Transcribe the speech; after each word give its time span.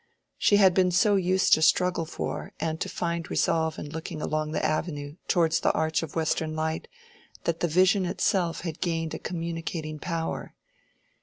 She 0.39 0.55
had 0.57 0.73
been 0.73 0.89
so 0.89 1.15
used 1.15 1.53
to 1.53 1.61
struggle 1.61 2.07
for 2.07 2.53
and 2.59 2.79
to 2.81 2.89
find 2.89 3.29
resolve 3.29 3.77
in 3.77 3.87
looking 3.91 4.19
along 4.19 4.51
the 4.51 4.65
avenue 4.65 5.17
towards 5.27 5.59
the 5.59 5.71
arch 5.73 6.01
of 6.01 6.15
western 6.15 6.55
light 6.55 6.87
that 7.43 7.59
the 7.59 7.67
vision 7.67 8.07
itself 8.07 8.61
had 8.61 8.81
gained 8.81 9.13
a 9.13 9.19
communicating 9.19 9.99
power. 9.99 10.55